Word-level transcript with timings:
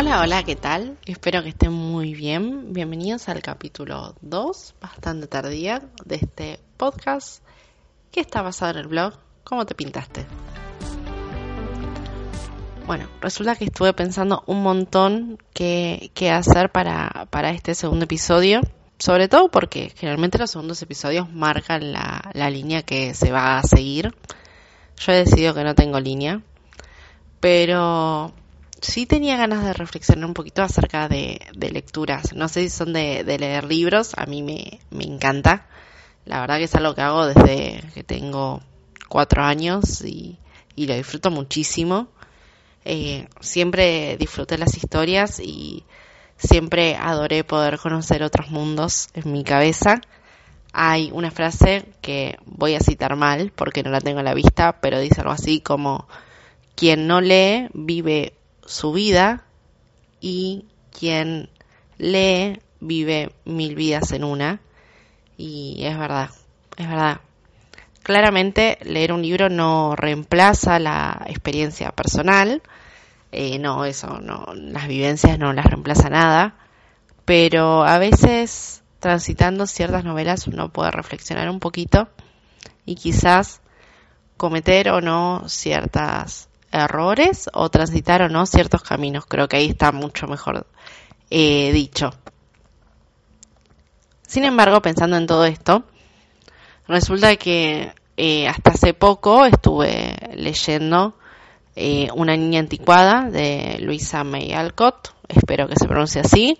Hola, 0.00 0.20
hola, 0.20 0.44
¿qué 0.44 0.54
tal? 0.54 0.96
Espero 1.06 1.42
que 1.42 1.48
estén 1.48 1.72
muy 1.72 2.14
bien. 2.14 2.72
Bienvenidos 2.72 3.28
al 3.28 3.42
capítulo 3.42 4.14
2, 4.20 4.74
bastante 4.80 5.26
tardía, 5.26 5.82
de 6.04 6.14
este 6.14 6.60
podcast 6.76 7.42
que 8.12 8.20
está 8.20 8.40
basado 8.40 8.70
en 8.70 8.78
el 8.78 8.86
blog 8.86 9.14
¿Cómo 9.42 9.66
te 9.66 9.74
pintaste? 9.74 10.24
Bueno, 12.86 13.08
resulta 13.20 13.56
que 13.56 13.64
estuve 13.64 13.92
pensando 13.92 14.44
un 14.46 14.62
montón 14.62 15.36
qué, 15.52 16.12
qué 16.14 16.30
hacer 16.30 16.70
para, 16.70 17.26
para 17.30 17.50
este 17.50 17.74
segundo 17.74 18.04
episodio. 18.04 18.60
Sobre 19.00 19.26
todo 19.26 19.50
porque 19.50 19.92
generalmente 19.96 20.38
los 20.38 20.52
segundos 20.52 20.80
episodios 20.80 21.28
marcan 21.28 21.90
la, 21.92 22.30
la 22.34 22.50
línea 22.50 22.82
que 22.82 23.14
se 23.14 23.32
va 23.32 23.58
a 23.58 23.64
seguir. 23.64 24.14
Yo 24.96 25.10
he 25.10 25.16
decidido 25.16 25.54
que 25.54 25.64
no 25.64 25.74
tengo 25.74 25.98
línea. 25.98 26.40
Pero 27.40 28.32
sí 28.80 29.06
tenía 29.06 29.36
ganas 29.36 29.64
de 29.64 29.72
reflexionar 29.72 30.26
un 30.26 30.34
poquito 30.34 30.62
acerca 30.62 31.08
de, 31.08 31.40
lecturas. 31.54 32.34
No 32.34 32.48
sé 32.48 32.62
si 32.62 32.70
son 32.70 32.92
de, 32.92 33.24
leer 33.24 33.64
libros, 33.64 34.12
a 34.16 34.26
mí 34.26 34.42
me, 34.42 34.80
encanta. 35.04 35.66
La 36.24 36.40
verdad 36.40 36.58
que 36.58 36.64
es 36.64 36.74
algo 36.74 36.94
que 36.94 37.02
hago 37.02 37.26
desde 37.26 37.82
que 37.94 38.04
tengo 38.04 38.62
cuatro 39.08 39.42
años 39.42 40.04
y, 40.04 40.38
lo 40.76 40.94
disfruto 40.94 41.30
muchísimo. 41.30 42.08
Eh, 42.84 43.28
siempre 43.40 44.16
disfruté 44.18 44.56
las 44.56 44.76
historias 44.76 45.40
y 45.40 45.84
siempre 46.36 46.96
adoré 46.96 47.44
poder 47.44 47.78
conocer 47.78 48.22
otros 48.22 48.50
mundos 48.50 49.08
en 49.14 49.32
mi 49.32 49.44
cabeza. 49.44 50.00
Hay 50.72 51.10
una 51.12 51.30
frase 51.30 51.86
que 52.00 52.38
voy 52.44 52.74
a 52.74 52.80
citar 52.80 53.16
mal 53.16 53.52
porque 53.54 53.82
no 53.82 53.90
la 53.90 54.00
tengo 54.00 54.20
en 54.20 54.26
la 54.26 54.34
vista, 54.34 54.80
pero 54.80 55.00
dice 55.00 55.20
algo 55.20 55.32
así 55.32 55.60
como 55.60 56.06
quien 56.76 57.08
no 57.08 57.20
lee 57.20 57.68
vive 57.74 58.37
su 58.68 58.92
vida 58.92 59.44
y 60.20 60.66
quien 60.96 61.48
lee 61.96 62.60
vive 62.80 63.32
mil 63.44 63.74
vidas 63.74 64.12
en 64.12 64.24
una. 64.24 64.60
Y 65.36 65.84
es 65.84 65.98
verdad, 65.98 66.30
es 66.76 66.88
verdad. 66.88 67.20
Claramente 68.02 68.78
leer 68.82 69.12
un 69.12 69.22
libro 69.22 69.48
no 69.48 69.96
reemplaza 69.96 70.78
la 70.78 71.24
experiencia 71.26 71.92
personal, 71.92 72.62
eh, 73.32 73.58
no, 73.58 73.84
eso, 73.84 74.20
no, 74.20 74.46
las 74.54 74.88
vivencias 74.88 75.38
no 75.38 75.52
las 75.52 75.66
reemplaza 75.66 76.08
nada, 76.08 76.54
pero 77.26 77.84
a 77.84 77.98
veces 77.98 78.82
transitando 79.00 79.66
ciertas 79.66 80.04
novelas 80.04 80.46
uno 80.46 80.70
puede 80.70 80.90
reflexionar 80.90 81.50
un 81.50 81.60
poquito 81.60 82.08
y 82.86 82.94
quizás 82.94 83.60
cometer 84.38 84.88
o 84.88 85.02
no 85.02 85.44
ciertas 85.46 86.48
errores 86.78 87.48
o 87.52 87.68
transitar 87.68 88.22
o 88.22 88.28
no 88.28 88.46
ciertos 88.46 88.82
caminos. 88.82 89.26
Creo 89.26 89.48
que 89.48 89.56
ahí 89.56 89.66
está 89.68 89.92
mucho 89.92 90.26
mejor 90.26 90.66
eh, 91.30 91.72
dicho. 91.72 92.10
Sin 94.26 94.44
embargo, 94.44 94.82
pensando 94.82 95.16
en 95.16 95.26
todo 95.26 95.44
esto, 95.46 95.84
resulta 96.86 97.36
que 97.36 97.92
eh, 98.16 98.48
hasta 98.48 98.72
hace 98.72 98.94
poco 98.94 99.44
estuve 99.46 100.16
leyendo 100.34 101.14
eh, 101.80 102.08
Una 102.14 102.36
niña 102.36 102.58
anticuada 102.58 103.30
de 103.30 103.78
Luisa 103.80 104.24
May 104.24 104.52
Alcott, 104.52 105.14
espero 105.28 105.68
que 105.68 105.76
se 105.76 105.86
pronuncie 105.86 106.20
así. 106.20 106.58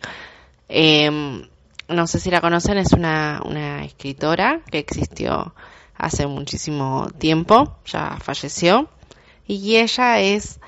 Em, 0.69 1.49
no 1.89 2.07
sé 2.07 2.21
si 2.21 2.31
la 2.31 2.41
conocen, 2.41 2.79
es 2.79 2.93
una, 2.93 3.43
una 3.45 3.85
escritora 3.85 4.61
que 4.71 4.79
existió 4.79 5.55
hace 5.97 6.29
muchísimo 6.29 7.09
tiempo, 7.19 7.79
ya 7.85 8.17
falleció 8.23 8.89
y 9.49 9.77
ella 9.77 10.21
es 10.21 10.61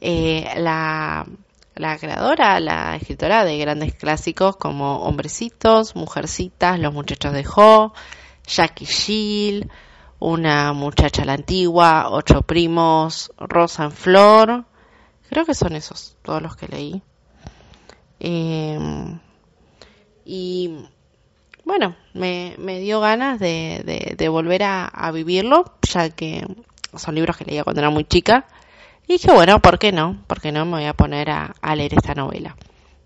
eh, 0.00 0.48
la, 0.56 1.26
la 1.74 1.98
creadora, 1.98 2.60
la 2.60 2.96
escritora 2.96 3.44
de 3.44 3.58
grandes 3.58 3.94
clásicos 3.94 4.56
como 4.56 5.02
Hombrecitos, 5.02 5.96
Mujercitas, 5.96 6.78
Los 6.78 6.94
Muchachos 6.94 7.32
de 7.32 7.44
Jo, 7.44 7.92
Jackie 8.46 8.86
Jill, 8.86 9.70
Una 10.20 10.72
Muchacha 10.72 11.24
la 11.24 11.34
Antigua, 11.34 12.10
Ocho 12.10 12.42
Primos, 12.42 13.32
Rosa 13.38 13.84
en 13.84 13.92
Flor. 13.92 14.64
Creo 15.28 15.44
que 15.44 15.54
son 15.54 15.74
esos, 15.74 16.16
todos 16.22 16.40
los 16.40 16.54
que 16.56 16.68
leí. 16.68 17.02
Em, 18.20 19.18
y 20.24 20.86
bueno, 21.64 21.96
me, 22.14 22.54
me 22.58 22.78
dio 22.78 23.00
ganas 23.00 23.40
de, 23.40 24.14
de, 24.16 24.28
volver 24.28 24.62
a, 24.62 24.86
a, 24.86 25.10
vivirlo, 25.10 25.64
ya 25.82 26.10
que 26.10 26.46
son 26.96 27.14
libros 27.14 27.36
que 27.36 27.44
leía 27.44 27.64
cuando 27.64 27.80
era 27.80 27.90
muy 27.90 28.04
chica. 28.04 28.46
Y 29.06 29.14
dije, 29.14 29.32
bueno, 29.32 29.60
¿por 29.60 29.78
qué 29.78 29.92
no? 29.92 30.22
¿Por 30.26 30.40
qué 30.40 30.52
no 30.52 30.64
me 30.64 30.72
voy 30.72 30.84
a 30.84 30.94
poner 30.94 31.30
a, 31.30 31.54
leer 31.74 31.94
esta 31.94 32.14
novela? 32.14 32.56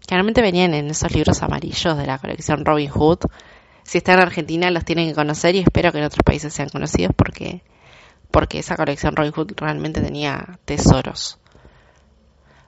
Generalmente 0.06 0.42
venían 0.42 0.74
en 0.74 0.91
esos 0.91 1.12
libros 1.12 1.42
amarillos 1.42 1.97
de 1.97 2.06
la 2.06 2.19
colección 2.19 2.64
Robin 2.64 2.91
Hood. 2.91 3.20
Si 3.82 3.98
están 3.98 4.16
en 4.16 4.22
Argentina 4.22 4.70
los 4.70 4.84
tienen 4.84 5.08
que 5.08 5.14
conocer 5.14 5.54
y 5.54 5.60
espero 5.60 5.92
que 5.92 5.98
en 5.98 6.04
otros 6.04 6.22
países 6.24 6.52
sean 6.52 6.69
conocidos 6.69 7.14
porque, 7.16 7.62
porque 8.30 8.58
esa 8.58 8.76
colección 8.76 9.16
Robin 9.16 9.32
Hood 9.32 9.52
realmente 9.56 10.00
tenía 10.00 10.58
tesoros. 10.64 11.38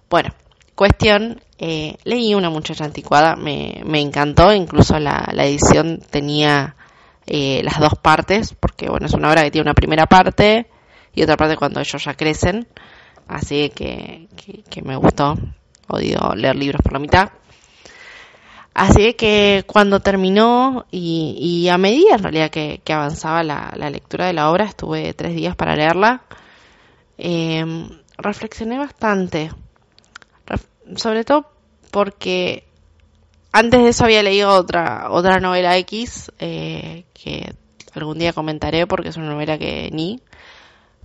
Bueno, 0.08 0.30
cuestión, 0.74 1.42
eh, 1.58 1.96
leí 2.04 2.34
una 2.34 2.50
muchacha 2.50 2.84
anticuada, 2.84 3.36
me, 3.36 3.82
me 3.84 4.00
encantó, 4.00 4.54
incluso 4.54 4.98
la, 4.98 5.28
la 5.32 5.44
edición 5.44 6.00
tenía 6.10 6.76
eh, 7.26 7.60
las 7.62 7.78
dos 7.78 7.94
partes, 8.00 8.54
porque 8.58 8.88
bueno, 8.88 9.06
es 9.06 9.12
una 9.12 9.28
obra 9.30 9.42
que 9.42 9.50
tiene 9.50 9.66
una 9.66 9.74
primera 9.74 10.06
parte 10.06 10.66
y 11.18 11.22
otra 11.24 11.36
parte 11.36 11.56
cuando 11.56 11.80
ellos 11.80 12.04
ya 12.04 12.14
crecen. 12.14 12.68
Así 13.26 13.70
que, 13.70 14.28
que, 14.70 14.82
me 14.82 14.94
gustó. 14.94 15.34
Odio 15.88 16.32
leer 16.36 16.54
libros 16.54 16.80
por 16.80 16.92
la 16.92 17.00
mitad. 17.00 17.30
Así 18.72 19.14
que 19.14 19.64
cuando 19.66 19.98
terminó 19.98 20.86
y, 20.92 21.66
a 21.68 21.76
medida 21.76 22.14
en 22.14 22.22
realidad 22.22 22.50
que, 22.50 22.80
avanzaba 22.92 23.42
la, 23.42 23.90
lectura 23.90 24.26
de 24.28 24.32
la 24.32 24.48
obra, 24.48 24.64
estuve 24.64 25.12
tres 25.14 25.34
días 25.34 25.56
para 25.56 25.74
leerla, 25.74 26.22
em, 27.16 27.88
reflexioné 28.16 28.78
bastante. 28.78 29.50
sobre 30.96 31.24
todo 31.24 31.50
porque 31.90 32.64
antes 33.52 33.82
de 33.82 33.88
eso 33.88 34.04
había 34.04 34.22
leído 34.22 34.50
otra, 34.50 35.10
otra 35.10 35.40
novela 35.40 35.76
X 35.78 36.32
eh, 36.38 37.04
que 37.12 37.52
algún 37.94 38.18
día 38.18 38.32
comentaré 38.32 38.86
porque 38.86 39.08
es 39.08 39.16
una 39.16 39.30
novela 39.30 39.58
que 39.58 39.90
ni, 39.92 40.20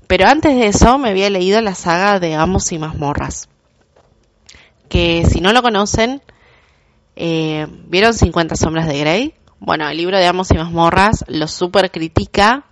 pero 0.07 0.27
antes 0.27 0.55
de 0.55 0.67
eso 0.67 0.97
me 0.97 1.09
había 1.09 1.29
leído 1.29 1.61
la 1.61 1.75
saga 1.75 2.19
de 2.19 2.35
Amos 2.35 2.71
y 2.71 2.79
Mazmorras. 2.79 3.49
Que 4.89 5.25
si 5.25 5.41
no 5.41 5.53
lo 5.53 5.61
conocen, 5.61 6.21
eh, 7.15 7.67
¿vieron 7.87 8.13
50 8.13 8.55
sombras 8.55 8.87
de 8.87 8.99
Grey? 8.99 9.33
Bueno, 9.59 9.87
el 9.87 9.97
libro 9.97 10.17
de 10.17 10.27
Amos 10.27 10.51
y 10.51 10.55
Mazmorras 10.55 11.25
lo 11.27 11.47
super 11.47 11.89
critica 11.91 12.65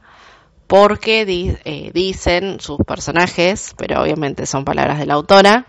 porque 0.67 1.25
eh, 1.65 1.91
dicen 1.93 2.59
sus 2.59 2.77
personajes, 2.85 3.73
pero 3.77 4.01
obviamente 4.01 4.45
son 4.45 4.63
palabras 4.63 4.99
de 4.99 5.05
la 5.05 5.15
autora 5.15 5.67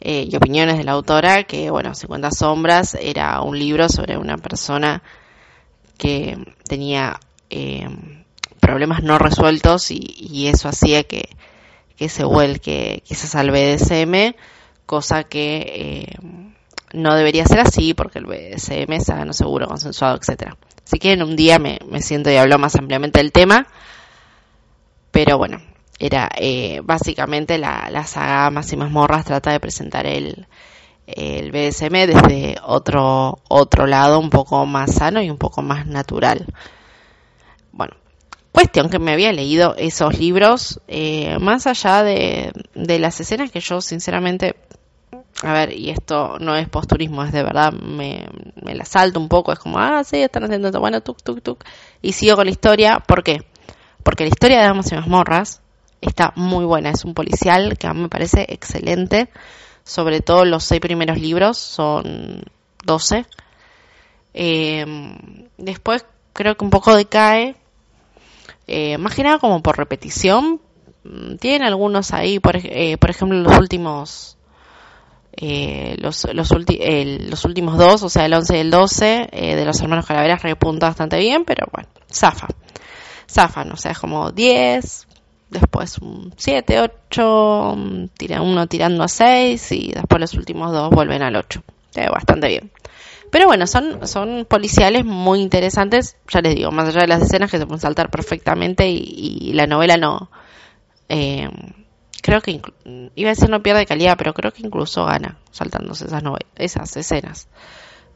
eh, 0.00 0.26
y 0.30 0.34
opiniones 0.36 0.78
de 0.78 0.84
la 0.84 0.92
autora, 0.92 1.44
que 1.44 1.70
bueno, 1.70 1.94
50 1.94 2.30
sombras 2.30 2.94
era 2.94 3.40
un 3.42 3.58
libro 3.58 3.88
sobre 3.88 4.16
una 4.16 4.38
persona 4.38 5.02
que 5.98 6.38
tenía 6.66 7.20
problemas 8.62 9.02
no 9.02 9.18
resueltos 9.18 9.90
y, 9.90 10.46
eso 10.46 10.68
hacía 10.68 11.02
que, 11.02 11.28
que 11.96 12.08
se 12.08 12.24
vuelque 12.24 13.02
quizás 13.04 13.34
al 13.34 13.50
BDSM, 13.50 14.36
cosa 14.86 15.24
que 15.24 16.06
eh, 16.06 16.16
no 16.92 17.14
debería 17.16 17.44
ser 17.44 17.58
así 17.58 17.92
porque 17.92 18.20
el 18.20 18.26
BDSM 18.26 18.92
es 18.92 19.06
sano, 19.06 19.32
seguro, 19.32 19.66
consensuado, 19.66 20.16
etcétera. 20.16 20.56
Así 20.86 20.98
que 21.00 21.12
en 21.12 21.22
un 21.22 21.34
día 21.34 21.58
me, 21.58 21.78
siento 22.00 22.30
y 22.30 22.36
hablo 22.36 22.56
más 22.58 22.76
ampliamente 22.76 23.18
del 23.18 23.32
tema, 23.32 23.66
pero 25.10 25.38
bueno, 25.38 25.60
era 25.98 26.30
eh, 26.36 26.80
básicamente 26.84 27.58
la, 27.58 27.90
la 27.90 28.06
saga 28.06 28.50
Más 28.50 28.72
y 28.72 28.76
Mazmorras 28.76 29.24
trata 29.24 29.50
de 29.50 29.60
presentar 29.60 30.06
el, 30.06 30.46
el 31.06 31.50
BDSM 31.50 32.06
desde 32.06 32.56
otro, 32.62 33.40
otro 33.48 33.86
lado 33.86 34.20
un 34.20 34.30
poco 34.30 34.64
más 34.66 34.94
sano 34.94 35.20
y 35.20 35.30
un 35.30 35.38
poco 35.38 35.62
más 35.62 35.86
natural. 35.86 36.46
Bueno, 37.72 37.94
Cuestión 38.52 38.90
que 38.90 38.98
me 38.98 39.12
había 39.12 39.32
leído 39.32 39.74
esos 39.76 40.18
libros, 40.18 40.80
eh, 40.86 41.38
más 41.40 41.66
allá 41.66 42.02
de, 42.02 42.52
de 42.74 42.98
las 42.98 43.18
escenas 43.18 43.50
que 43.50 43.60
yo 43.60 43.80
sinceramente, 43.80 44.56
a 45.42 45.54
ver, 45.54 45.72
y 45.72 45.88
esto 45.88 46.38
no 46.38 46.54
es 46.54 46.68
posturismo, 46.68 47.24
es 47.24 47.32
de 47.32 47.42
verdad, 47.42 47.72
me, 47.72 48.28
me 48.62 48.74
la 48.74 48.84
salto 48.84 49.18
un 49.18 49.28
poco, 49.28 49.52
es 49.52 49.58
como, 49.58 49.78
ah, 49.78 50.04
sí, 50.04 50.18
están 50.18 50.44
haciendo 50.44 50.68
esto, 50.68 50.80
bueno, 50.80 51.00
tuk, 51.00 51.22
tuk, 51.22 51.42
tuk, 51.42 51.64
y 52.02 52.12
sigo 52.12 52.36
con 52.36 52.44
la 52.44 52.50
historia, 52.50 52.98
¿por 53.00 53.22
qué? 53.22 53.42
Porque 54.02 54.24
la 54.24 54.28
historia 54.28 54.58
de 54.58 54.64
Damas 54.64 54.92
y 54.92 54.96
Mazmorras 54.96 55.62
está 56.02 56.34
muy 56.36 56.66
buena, 56.66 56.90
es 56.90 57.06
un 57.06 57.14
policial 57.14 57.78
que 57.78 57.86
a 57.86 57.94
mí 57.94 58.02
me 58.02 58.08
parece 58.10 58.44
excelente, 58.50 59.30
sobre 59.84 60.20
todo 60.20 60.44
los 60.44 60.62
seis 60.64 60.80
primeros 60.80 61.18
libros, 61.18 61.56
son 61.56 62.42
doce. 62.84 63.24
Eh, 64.34 64.84
después 65.58 66.04
creo 66.32 66.56
que 66.56 66.64
un 66.64 66.70
poco 66.70 66.94
decae, 66.94 67.56
eh, 68.72 68.98
más 68.98 69.14
que 69.14 69.22
nada 69.22 69.38
como 69.38 69.62
por 69.62 69.76
repetición. 69.76 70.60
Mm, 71.04 71.36
tienen 71.36 71.62
algunos 71.62 72.12
ahí, 72.12 72.38
por, 72.38 72.56
eh, 72.56 72.96
por 72.98 73.10
ejemplo, 73.10 73.38
los 73.38 73.58
últimos 73.58 74.38
eh, 75.36 75.96
los, 75.98 76.26
los, 76.34 76.50
los, 76.50 77.44
últimos 77.44 77.78
dos, 77.78 78.02
o 78.02 78.08
sea, 78.08 78.26
el 78.26 78.34
11 78.34 78.56
y 78.56 78.60
el 78.60 78.70
12 78.70 79.28
eh, 79.32 79.56
de 79.56 79.64
los 79.64 79.80
hermanos 79.80 80.06
Calaveras 80.06 80.42
repunta 80.42 80.88
bastante 80.88 81.18
bien, 81.18 81.44
pero 81.44 81.66
bueno, 81.72 81.88
zafa. 82.12 82.48
Zafan, 83.30 83.72
o 83.72 83.76
sea, 83.76 83.92
es 83.92 83.98
como 83.98 84.30
10, 84.30 85.08
después 85.48 85.98
un 85.98 86.34
7, 86.36 86.80
8, 86.80 87.76
tira, 88.16 88.42
uno 88.42 88.66
tirando 88.66 89.04
a 89.04 89.08
6 89.08 89.72
y 89.72 89.92
después 89.92 90.20
los 90.20 90.34
últimos 90.34 90.70
dos 90.70 90.90
vuelven 90.90 91.22
al 91.22 91.36
8. 91.36 91.62
bastante 92.12 92.48
bien. 92.48 92.70
Pero 93.32 93.46
bueno, 93.46 93.66
son, 93.66 94.06
son 94.06 94.44
policiales 94.44 95.06
muy 95.06 95.40
interesantes, 95.40 96.18
ya 96.28 96.42
les 96.42 96.54
digo, 96.54 96.70
más 96.70 96.90
allá 96.90 97.00
de 97.00 97.06
las 97.06 97.22
escenas 97.22 97.50
que 97.50 97.56
se 97.56 97.64
pueden 97.64 97.80
saltar 97.80 98.10
perfectamente 98.10 98.90
y, 98.90 99.54
la 99.54 99.66
novela 99.66 99.96
no... 99.96 100.30
Eh, 101.08 101.48
creo 102.22 102.42
que 102.42 102.60
iba 103.14 103.30
a 103.30 103.34
decir 103.34 103.48
no 103.48 103.62
pierde 103.62 103.86
calidad, 103.86 104.18
pero 104.18 104.34
creo 104.34 104.52
que 104.52 104.60
incluso 104.60 105.06
gana 105.06 105.38
saltándose 105.50 106.04
esas 106.04 106.22
esas 106.56 106.94
escenas. 106.98 107.48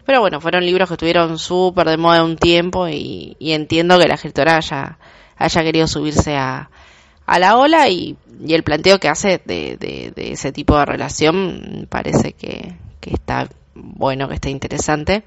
Pero 0.05 0.21
bueno, 0.21 0.39
fueron 0.43 0.67
libros 0.67 0.87
que 0.87 0.95
estuvieron 0.97 1.39
súper 1.39 1.89
de 1.89 1.97
moda 1.97 2.23
un 2.23 2.37
tiempo 2.37 2.87
y, 2.87 3.39
entiendo 3.41 3.99
que 3.99 4.09
la 4.09 4.17
escritora 4.17 4.59
haya, 4.59 4.99
haya 5.39 5.63
querido 5.63 5.87
subirse 5.87 6.37
a, 6.37 6.69
a 7.25 7.39
la 7.39 7.57
ola 7.57 7.89
y, 7.89 8.19
el 8.47 8.63
planteo 8.65 9.01
que 9.01 9.09
hace 9.09 9.41
de, 9.47 9.79
de, 9.79 10.33
ese 10.33 10.53
tipo 10.53 10.77
de 10.77 10.85
relación 10.85 11.87
parece 11.89 12.35
que, 12.35 12.77
que 13.01 13.15
está 13.15 13.49
bueno, 13.77 14.29
que 14.29 14.35
está 14.35 14.51
interesante. 14.51 15.25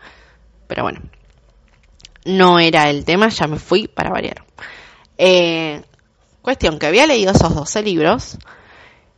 Pero 0.68 0.84
bueno, 0.84 1.02
no 2.26 2.60
era 2.60 2.90
el 2.90 3.06
tema, 3.06 3.30
ya 3.30 3.48
me 3.48 3.58
fui 3.58 3.88
para 3.88 4.10
variar. 4.10 4.44
Eh, 5.18 5.82
cuestión 6.42 6.80
que 6.80 6.88
había 6.88 7.08
leído 7.08 7.32
esos 7.32 7.54
12 7.54 7.84
libros 7.84 8.38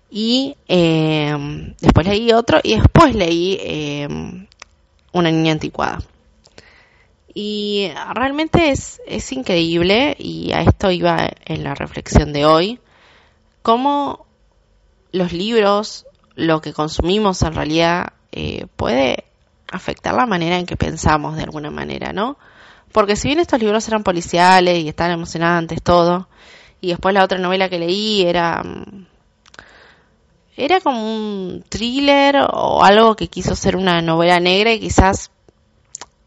y 0.10 0.58
eh, 0.68 1.74
después 1.80 2.08
leí 2.08 2.32
otro 2.34 2.60
y 2.64 2.76
después 2.76 3.16
leí 3.16 3.58
eh, 3.62 4.08
Una 5.14 5.32
niña 5.32 5.54
anticuada. 5.54 6.00
Y 7.34 7.90
realmente 8.14 8.72
es, 8.72 9.02
es 9.08 9.32
increíble, 9.32 10.18
y 10.20 10.52
a 10.52 10.62
esto 10.64 10.92
iba 10.92 11.30
en 11.46 11.64
la 11.64 11.76
reflexión 11.76 12.34
de 12.34 12.46
hoy, 12.46 12.80
cómo 13.62 14.26
los 15.14 15.32
libros, 15.32 16.06
lo 16.36 16.62
que 16.62 16.74
consumimos 16.74 17.42
en 17.44 17.54
realidad, 17.54 18.14
eh, 18.32 18.68
puede 18.76 19.26
afectar 19.72 20.14
la 20.14 20.26
manera 20.26 20.58
en 20.58 20.66
que 20.66 20.78
pensamos 20.78 21.38
de 21.38 21.44
alguna 21.44 21.72
manera, 21.72 22.14
¿no? 22.14 22.38
Porque 22.92 23.16
si 23.16 23.30
bien 23.30 23.40
estos 23.40 23.60
libros 23.60 23.88
eran 23.88 24.04
policiales 24.04 24.80
y 24.80 24.90
estaban 24.90 25.14
emocionantes, 25.14 25.82
todo, 25.82 26.28
y 26.82 26.90
después 26.90 27.14
la 27.14 27.24
otra 27.24 27.38
novela 27.38 27.70
que 27.70 27.80
leí 27.80 28.24
era 28.24 28.64
mm, 28.64 29.06
era 30.58 30.82
como 30.82 31.02
un 31.02 31.64
thriller 31.70 32.38
o 32.52 32.84
algo 32.84 33.16
que 33.16 33.28
quiso 33.28 33.56
ser 33.56 33.76
una 33.76 34.02
novela 34.02 34.40
negra 34.40 34.74
y 34.74 34.80
quizás 34.80 35.32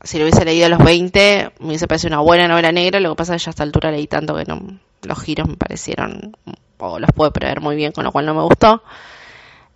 si 0.02 0.18
lo 0.18 0.24
hubiese 0.24 0.44
leído 0.44 0.66
a 0.66 0.68
los 0.68 0.78
20 0.78 1.52
me 1.60 1.66
hubiese 1.68 1.86
parecido 1.86 2.14
una 2.14 2.22
buena 2.22 2.48
novela 2.48 2.72
negra, 2.72 3.00
lo 3.00 3.10
que 3.10 3.16
pasa 3.16 3.34
es 3.34 3.42
que 3.42 3.46
ya 3.46 3.50
a 3.50 3.52
esta 3.52 3.62
altura 3.62 3.90
leí 3.90 4.06
tanto 4.06 4.34
que 4.34 4.44
no, 4.44 4.78
los 5.02 5.22
giros 5.22 5.48
me 5.48 5.56
parecieron, 5.56 6.36
o 6.78 6.98
los 6.98 7.10
puedo 7.14 7.32
prever 7.32 7.60
muy 7.60 7.76
bien, 7.76 7.92
con 7.92 8.04
lo 8.04 8.12
cual 8.12 8.26
no 8.26 8.34
me 8.34 8.42
gustó. 8.42 8.82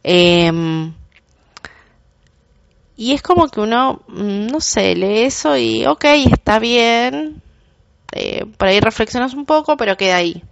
Em, 0.02 0.92
y 2.98 3.12
es 3.12 3.22
como 3.22 3.46
que 3.46 3.60
uno, 3.60 4.02
mm, 4.08 4.48
no 4.48 4.60
sé, 4.60 4.96
lee 4.96 5.20
eso 5.20 5.56
y 5.56 5.86
ok, 5.86 6.04
está 6.32 6.58
bien, 6.58 7.40
eh, 8.10 8.44
por 8.56 8.66
ahí 8.66 8.80
reflexionas 8.80 9.34
un 9.34 9.46
poco, 9.46 9.76
pero 9.76 9.96
queda 9.96 10.16
ahí. 10.16 10.42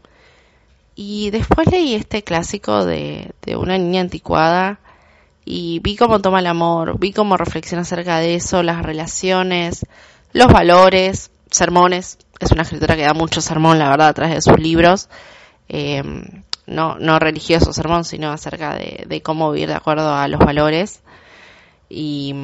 Y 0.94 1.31
después 1.31 1.66
leí 1.72 1.96
este 1.96 2.22
clásico 2.22 2.84
de, 2.84 3.34
una 3.58 3.76
niña 3.78 4.00
anticuada 4.00 4.78
y 5.44 5.81
vi 5.81 5.96
cómo 5.96 6.20
toma 6.20 6.38
el 6.38 6.46
amor, 6.46 7.00
vi 7.00 7.12
cómo 7.12 7.37
reflexiona 7.37 7.82
acerca 7.82 8.19
de 8.19 8.37
eso, 8.37 8.62
las 8.62 8.81
relaciones, 8.81 9.84
los 10.32 10.46
valores, 10.46 11.32
sermones. 11.50 12.19
Es 12.38 12.52
una 12.52 12.62
escritora 12.62 12.94
que 12.94 13.02
da 13.02 13.12
mucho 13.12 13.40
sermón, 13.40 13.81
la 13.81 13.90
verdad, 13.90 14.08
a 14.08 14.14
través 14.14 14.37
de 14.37 14.42
sus 14.42 14.60
libros. 14.60 15.08
Eh, 15.69 16.00
no, 16.66 16.96
no 17.00 17.19
religioso 17.19 17.72
sermón, 17.72 18.04
sino 18.04 18.31
acerca 18.31 18.76
de, 18.76 19.20
cómo 19.22 19.50
vivir 19.50 19.69
de 19.69 19.75
acuerdo 19.75 20.14
a 20.14 20.28
los 20.28 20.38
valores. 20.38 21.02
Y, 21.88 22.34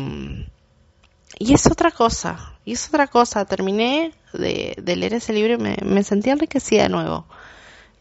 y 1.38 1.54
es 1.54 1.66
otra 1.66 1.90
cosa, 1.90 2.54
y 2.64 2.72
es 2.72 2.88
otra 2.88 3.06
cosa. 3.06 3.44
Terminé 3.44 4.12
de, 4.32 4.74
leer 4.84 5.14
ese 5.14 5.32
libro 5.32 5.54
y 5.54 5.58
me, 5.58 5.76
me 5.84 6.02
sentí 6.02 6.30
enriquecida 6.30 6.84
de 6.84 6.88
nuevo. 6.88 7.26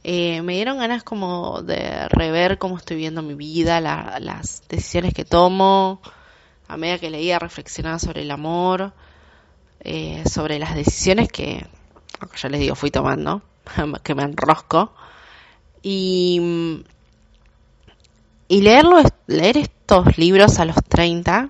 Eh, 0.04 0.42
me 0.42 0.54
dieron 0.56 0.80
ganas 0.80 1.04
como 1.04 1.62
de 1.62 2.08
rever 2.10 2.58
cómo 2.58 2.78
estoy 2.78 2.98
viendo 2.98 3.22
mi 3.22 3.36
vida, 3.36 3.80
las 3.80 4.64
decisiones 4.68 5.14
que 5.14 5.26
tomo, 5.26 6.02
a 6.68 6.78
medida 6.78 6.98
que 6.98 7.12
leía 7.12 7.38
reflexionaba 7.38 8.00
sobre 8.00 8.24
el 8.24 8.32
amor, 8.32 8.94
eh, 9.82 10.24
sobre 10.28 10.58
las 10.58 10.76
decisiones 10.76 11.30
que, 11.32 11.68
ya 12.36 12.50
les 12.50 12.62
digo, 12.62 12.76
fui 12.76 12.90
tomando, 12.90 13.44
que 14.04 14.16
me 14.16 14.24
enrosco, 14.24 14.92
y, 15.84 16.84
y 18.48 18.62
leerlo, 18.62 19.04
leer 19.28 19.58
estos 19.92 20.18
libros 20.18 20.58
a 20.60 20.64
los 20.64 20.78
30, 20.88 21.50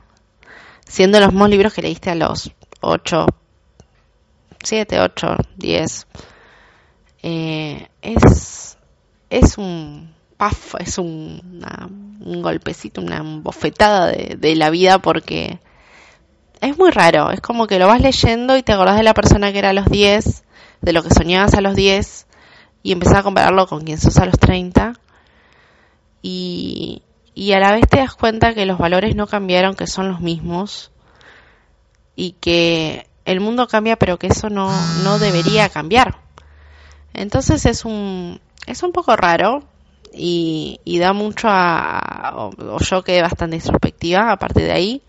siendo 0.88 1.19
los 1.19 1.29
mismos 1.29 1.49
libros 1.51 1.73
que 1.73 1.83
leíste 1.83 2.09
a 2.09 2.15
los 2.15 2.51
8, 2.79 3.27
7, 4.63 4.99
8, 4.99 5.27
10, 5.57 6.07
eh, 7.21 7.88
es, 8.01 8.77
es 9.29 9.57
un 9.59 10.15
paf, 10.38 10.73
es 10.79 10.97
un, 10.97 11.63
un 12.19 12.41
golpecito, 12.41 13.01
una 13.01 13.21
bofetada 13.21 14.07
de, 14.07 14.38
de, 14.39 14.55
la 14.55 14.71
vida 14.71 14.97
porque 14.97 15.59
es 16.61 16.75
muy 16.79 16.89
raro, 16.89 17.29
es 17.29 17.41
como 17.41 17.67
que 17.67 17.77
lo 17.77 17.85
vas 17.85 18.01
leyendo 18.01 18.57
y 18.57 18.63
te 18.63 18.73
acordás 18.73 18.97
de 18.97 19.03
la 19.03 19.13
persona 19.13 19.51
que 19.51 19.59
era 19.59 19.69
a 19.69 19.73
los 19.73 19.85
10, 19.85 20.44
de 20.81 20.94
lo 20.94 21.03
que 21.03 21.13
soñabas 21.13 21.53
a 21.53 21.61
los 21.61 21.75
10 21.75 22.25
y 22.81 22.91
empezás 22.91 23.17
a 23.17 23.23
compararlo 23.23 23.67
con 23.67 23.83
quien 23.83 23.99
sos 23.99 24.17
a 24.17 24.25
los 24.25 24.39
30 24.39 24.94
y, 26.23 27.03
y 27.33 27.54
a 27.54 27.60
la 27.60 27.72
vez 27.72 27.88
te 27.88 27.98
das 27.98 28.13
cuenta 28.13 28.54
que 28.54 28.66
los 28.66 28.78
valores 28.78 29.16
no 29.16 29.28
cambiaron, 29.28 29.75
que 29.75 29.88
son 29.88 30.10
los 30.10 30.22
mismos 30.22 30.92
y 32.16 32.33
que 32.33 33.07
el 33.25 33.39
mundo 33.39 33.68
cambia 33.68 33.95
pero 33.95 34.18
que 34.18 34.28
eso 34.28 34.50
no, 34.50 34.69
no 35.04 35.19
debería 35.19 35.69
cambiar 35.69 36.18
entonces 37.13 37.66
es 37.66 37.86
un, 37.86 38.39
es 38.66 38.83
un 38.83 38.92
poco 38.92 39.16
raro 39.16 39.63
y, 40.13 40.80
da 41.00 41.13
mucho 41.13 41.48
a, 41.50 42.33
o, 42.36 42.80
yo 42.80 43.04
quedé 43.04 43.21
bastante 43.21 43.56
introspectiva 43.56 44.31
a 44.31 44.38
partir 44.38 44.64
de 44.64 44.73
ahí 44.73 45.02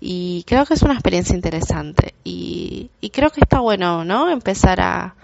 y 0.00 0.44
creo 0.46 0.64
que 0.66 0.74
es 0.74 0.82
una 0.82 0.94
experiencia 0.94 1.34
interesante 1.34 2.14
y, 2.22 2.90
y 3.00 3.10
creo 3.10 3.30
que 3.30 3.40
está 3.40 3.60
bueno, 3.60 4.04
¿no? 4.04 4.30
Empezar 4.30 4.80
a, 4.80 5.14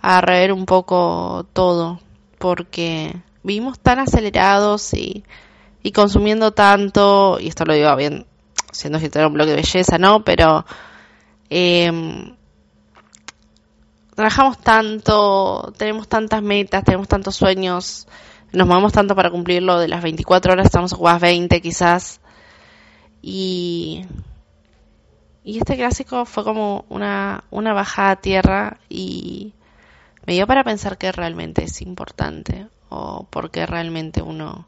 a 0.00 0.20
rever 0.20 0.52
un 0.52 0.66
poco 0.66 1.46
todo 1.52 2.00
porque 2.38 3.16
vivimos 3.42 3.78
tan 3.78 3.98
acelerados 3.98 4.94
y, 4.94 5.24
y 5.82 5.92
consumiendo 5.92 6.52
tanto, 6.52 7.38
y 7.40 7.48
esto 7.48 7.64
lo 7.64 7.74
digo 7.74 7.94
bien, 7.96 8.26
siendo 8.72 8.98
que 8.98 9.10
un 9.26 9.32
blog 9.32 9.46
de 9.46 9.56
belleza, 9.56 9.98
¿no? 9.98 10.24
Pero 10.24 10.64
trabajamos 14.14 14.58
tanto, 14.58 15.72
tenemos 15.76 16.08
tantas 16.08 16.42
metas, 16.42 16.84
tenemos 16.84 17.08
tantos 17.08 17.34
sueños, 17.34 18.06
nos 18.52 18.66
movemos 18.66 18.92
tanto 18.92 19.14
para 19.16 19.30
cumplirlo, 19.30 19.78
de 19.78 19.88
las 19.88 20.02
24 20.02 20.52
horas 20.52 20.66
estamos 20.66 20.92
ocupadas 20.92 21.22
20 21.22 21.60
quizás. 21.60 22.20
Y, 23.22 24.04
y 25.44 25.58
este 25.58 25.76
clásico 25.76 26.24
fue 26.24 26.44
como 26.44 26.84
una, 26.88 27.44
una 27.50 27.72
bajada 27.72 28.10
a 28.12 28.16
tierra 28.16 28.78
y 28.88 29.54
me 30.26 30.34
dio 30.34 30.46
para 30.46 30.64
pensar 30.64 30.98
que 30.98 31.12
realmente 31.12 31.64
es 31.64 31.80
importante 31.82 32.66
o 32.88 33.24
por 33.30 33.50
qué 33.50 33.66
realmente 33.66 34.22
uno, 34.22 34.66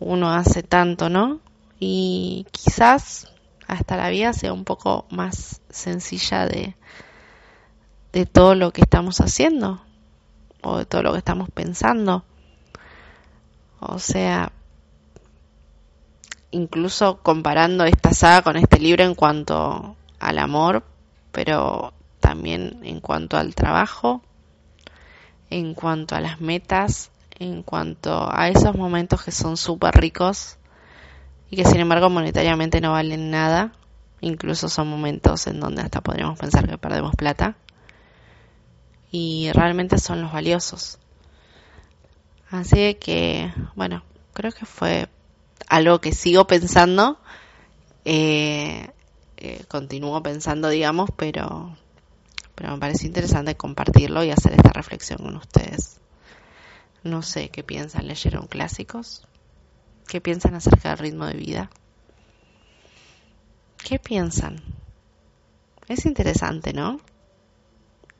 uno 0.00 0.30
hace 0.32 0.62
tanto, 0.62 1.08
¿no? 1.08 1.40
Y 1.80 2.46
quizás 2.50 3.32
hasta 3.66 3.96
la 3.96 4.08
vida 4.08 4.32
sea 4.32 4.52
un 4.52 4.64
poco 4.64 5.06
más 5.10 5.60
sencilla 5.68 6.46
de, 6.46 6.74
de 8.12 8.26
todo 8.26 8.54
lo 8.54 8.72
que 8.72 8.80
estamos 8.80 9.20
haciendo 9.20 9.82
o 10.62 10.78
de 10.78 10.86
todo 10.86 11.02
lo 11.02 11.12
que 11.12 11.18
estamos 11.18 11.50
pensando. 11.50 12.24
O 13.80 13.98
sea, 13.98 14.52
incluso 16.50 17.18
comparando 17.22 17.84
esta 17.84 18.12
saga 18.12 18.42
con 18.42 18.56
este 18.56 18.80
libro 18.80 19.04
en 19.04 19.14
cuanto 19.14 19.96
al 20.18 20.38
amor, 20.38 20.82
pero 21.30 21.92
también 22.20 22.80
en 22.82 23.00
cuanto 23.00 23.36
al 23.36 23.54
trabajo, 23.54 24.22
en 25.50 25.74
cuanto 25.74 26.16
a 26.16 26.20
las 26.20 26.40
metas, 26.40 27.10
en 27.38 27.62
cuanto 27.62 28.28
a 28.30 28.48
esos 28.48 28.74
momentos 28.76 29.22
que 29.22 29.30
son 29.30 29.56
súper 29.56 29.94
ricos 29.94 30.56
y 31.50 31.56
que 31.56 31.64
sin 31.64 31.80
embargo 31.80 32.10
monetariamente 32.10 32.80
no 32.80 32.92
valen 32.92 33.30
nada, 33.30 33.72
incluso 34.20 34.68
son 34.68 34.88
momentos 34.88 35.46
en 35.46 35.60
donde 35.60 35.82
hasta 35.82 36.00
podríamos 36.00 36.38
pensar 36.38 36.68
que 36.68 36.78
perdemos 36.78 37.14
plata 37.16 37.56
y 39.10 39.50
realmente 39.52 39.98
son 39.98 40.22
los 40.22 40.32
valiosos. 40.32 40.98
Así 42.50 42.94
que, 42.94 43.52
bueno, 43.74 44.02
creo 44.32 44.52
que 44.52 44.66
fue 44.66 45.08
algo 45.68 46.00
que 46.00 46.12
sigo 46.12 46.46
pensando, 46.46 47.18
eh, 48.04 48.90
eh, 49.36 49.64
continúo 49.68 50.22
pensando, 50.22 50.68
digamos, 50.68 51.10
pero, 51.16 51.76
pero 52.54 52.72
me 52.72 52.78
parece 52.78 53.06
interesante 53.06 53.56
compartirlo 53.56 54.24
y 54.24 54.30
hacer 54.30 54.52
esta 54.52 54.72
reflexión 54.72 55.18
con 55.18 55.36
ustedes. 55.36 56.00
No 57.08 57.22
sé 57.22 57.48
qué 57.48 57.62
piensan, 57.64 58.06
leyeron 58.06 58.46
clásicos, 58.46 59.26
qué 60.06 60.20
piensan 60.20 60.54
acerca 60.54 60.90
del 60.90 60.98
ritmo 60.98 61.24
de 61.24 61.34
vida, 61.34 61.70
qué 63.82 63.98
piensan. 63.98 64.62
Es 65.88 66.04
interesante, 66.04 66.74
¿no? 66.74 67.00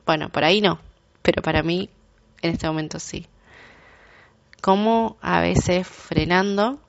Bueno, 0.07 0.29
por 0.29 0.43
ahí 0.43 0.59
no, 0.59 0.79
pero 1.21 1.43
para 1.43 1.61
mí 1.61 1.87
en 2.41 2.51
este 2.51 2.65
momento 2.65 2.99
sí. 2.99 3.27
Cómo 4.59 5.17
a 5.21 5.39
veces 5.39 5.87
frenando 5.87 6.79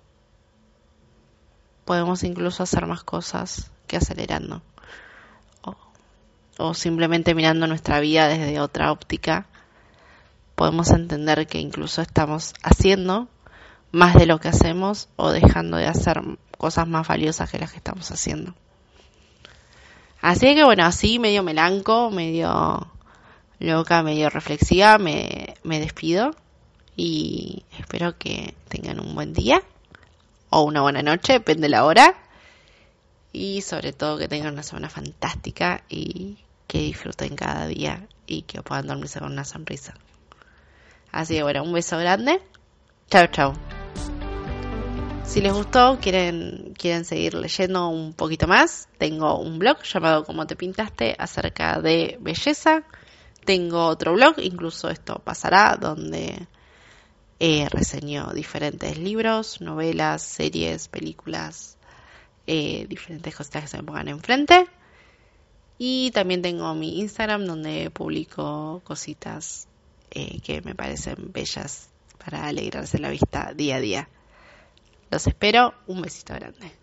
podemos 1.85 2.25
incluso 2.25 2.63
hacer 2.63 2.87
más 2.87 3.05
cosas 3.05 3.71
que 3.87 3.99
acelerando. 3.99 4.63
O, 5.63 5.77
o, 6.57 6.73
simplemente 6.73 7.35
mirando 7.35 7.67
nuestra 7.67 8.01
vida 8.01 8.27
desde 8.27 8.59
otra 8.59 8.91
óptica, 8.91 9.50
podemos 10.61 10.91
entender 10.91 11.47
que 11.47 11.59
incluso 11.59 12.03
estamos 12.03 12.53
haciendo 12.63 13.29
más 13.93 14.15
de 14.15 14.27
lo 14.27 14.41
que 14.41 14.49
hacemos 14.49 15.09
o 15.17 15.31
dejando 15.31 15.79
de 15.79 15.87
hacer 15.87 16.21
cosas 16.59 16.87
más 16.87 17.09
valiosas 17.09 17.51
que 17.51 17.59
las 17.59 17.71
que 17.71 17.79
estamos 17.79 18.11
haciendo. 18.11 18.55
Así 20.21 20.55
que 20.55 20.63
bueno, 20.63 20.85
así 20.85 21.19
medio 21.19 21.43
melanco, 21.43 22.11
medio 22.11 22.93
loca, 23.59 24.03
medio 24.03 24.29
reflexiva, 24.29 24.99
me, 24.99 25.55
me 25.63 25.81
despido 25.81 26.33
y 26.95 27.65
espero 27.79 28.19
que 28.19 28.55
tengan 28.69 29.01
un 29.01 29.15
buen 29.15 29.33
día 29.33 29.63
o 30.51 30.61
una 30.61 30.83
buena 30.83 31.01
noche, 31.01 31.33
depende 31.33 31.63
de 31.63 31.69
la 31.71 31.87
hora. 31.87 32.19
Y 33.33 33.63
sobre 33.63 33.95
todo 33.95 34.19
que 34.19 34.29
tengan 34.29 34.53
una 34.53 34.63
semana 34.63 34.91
fantástica 34.91 35.85
y 35.89 36.37
que 36.67 36.81
disfruten 36.81 37.35
cada 37.35 37.67
día 37.67 38.07
y 38.27 38.43
que 38.43 38.61
puedan 38.61 38.89
dormirse 38.89 39.21
con 39.21 39.33
una 39.33 39.47
sonrisa. 39.47 39.95
Así 41.13 41.35
que 41.35 41.43
bueno, 41.43 41.63
un 41.63 41.73
beso 41.73 41.99
grande. 41.99 42.41
Chao, 43.09 43.27
chao. 43.27 43.53
Si 45.31 45.41
les 45.41 45.53
gustó, 45.53 45.99
quieren, 46.01 46.75
quieren 46.77 47.05
seguir 47.05 47.35
leyendo 47.35 47.89
un 47.89 48.15
poquito 48.15 48.49
más, 48.49 48.89
tengo 48.99 49.39
un 49.39 49.61
blog 49.61 49.81
llamado 49.85 50.25
Como 50.25 50.45
te 50.49 50.57
pintaste 50.57 51.15
acerca 51.17 51.81
de 51.81 52.19
belleza. 52.21 52.83
Tengo 53.45 53.87
otro 53.87 54.15
blog, 54.15 54.41
incluso 54.41 54.91
esto 54.91 55.23
pasará, 55.25 55.77
donde 55.81 56.49
eh, 57.39 57.69
reseño 57.71 58.33
diferentes 58.35 58.99
libros, 58.99 59.61
novelas, 59.61 60.21
series, 60.23 60.89
películas, 60.89 61.79
eh, 62.49 62.87
diferentes 62.89 63.35
cositas 63.35 63.63
que 63.63 63.69
se 63.69 63.77
me 63.77 63.85
pongan 63.85 64.09
enfrente. 64.09 64.67
Y 65.79 66.11
también 66.11 66.43
tengo 66.43 66.75
mi 66.75 66.99
Instagram 66.99 67.47
donde 67.47 67.91
publico 67.91 68.83
cositas 68.85 69.69
eh, 70.11 70.41
que 70.41 70.63
me 70.63 70.75
parecen 70.75 71.33
bellas 71.33 71.89
para 72.23 72.47
alegrarse 72.47 72.99
la 72.99 73.11
vista 73.11 73.53
día 73.55 73.77
a 73.77 73.81
día. 73.81 74.09
Los 75.11 75.27
espero. 75.27 75.75
Un 75.87 76.03
besito 76.03 76.35
grande. 76.35 76.80